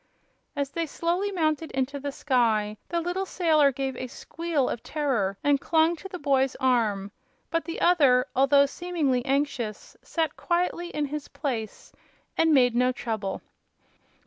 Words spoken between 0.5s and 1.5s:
As they slowly